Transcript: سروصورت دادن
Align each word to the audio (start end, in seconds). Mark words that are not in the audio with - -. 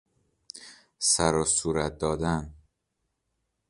سروصورت 0.99 1.97
دادن 1.97 2.53